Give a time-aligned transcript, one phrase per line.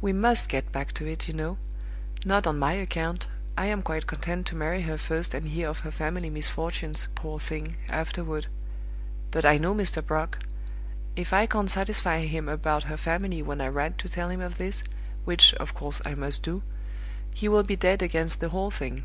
[0.00, 1.56] We must get back to it, you know.
[2.24, 5.78] Not on my account; I am quite content to marry her first and hear of
[5.86, 8.48] her family misfortunes, poor thing, afterward.
[9.30, 10.04] But I know Mr.
[10.04, 10.40] Brock.
[11.14, 14.58] If I can't satisfy him about her family when I write to tell him of
[14.58, 14.82] this
[15.24, 16.64] (which, of course, I must do),
[17.32, 19.04] he will be dead against the whole thing.